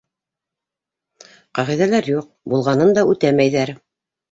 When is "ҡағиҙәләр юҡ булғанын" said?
1.59-2.97